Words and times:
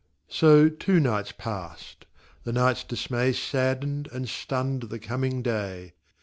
So 0.29 0.67
two 0.67 0.99
nights 0.99 1.31
passed: 1.31 2.07
the 2.43 2.51
night's 2.51 2.83
dismay 2.83 3.33
Saddened 3.33 4.09
and 4.11 4.27
stunned 4.27 4.81
the 4.89 4.97
coming 4.97 5.43
day. 5.43 5.93